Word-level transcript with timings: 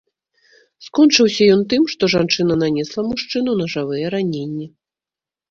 Скончыўся 0.85 1.43
ён 1.55 1.61
тым, 1.73 1.83
што 1.95 2.03
жанчына 2.15 2.57
нанесла 2.63 3.01
мужчыну 3.11 3.51
нажавыя 3.61 4.05
раненні. 4.17 4.67